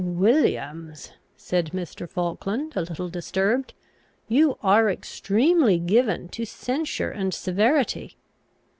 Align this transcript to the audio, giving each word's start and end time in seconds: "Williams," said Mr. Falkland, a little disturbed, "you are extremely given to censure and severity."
"Williams," 0.03 1.11
said 1.37 1.73
Mr. 1.73 2.09
Falkland, 2.09 2.75
a 2.75 2.81
little 2.81 3.07
disturbed, 3.07 3.75
"you 4.27 4.57
are 4.63 4.89
extremely 4.89 5.77
given 5.77 6.27
to 6.29 6.43
censure 6.43 7.11
and 7.11 7.35
severity." 7.35 8.17